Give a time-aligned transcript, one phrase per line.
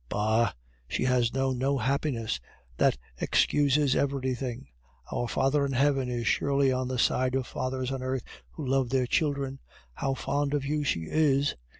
[0.09, 0.51] Bah!
[0.87, 2.39] she has known no happiness,
[2.77, 4.65] that excuses everything.
[5.11, 8.89] Our Father in heaven is surely on the side of fathers on earth who love
[8.89, 9.59] their children.
[9.93, 11.55] How fond of you she is!"